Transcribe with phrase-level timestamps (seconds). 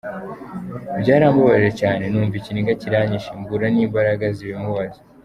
[1.01, 4.99] Byarambabaje cyane, numva ikiniga kiranyinshe mbura n’imbaraga zibimubaza.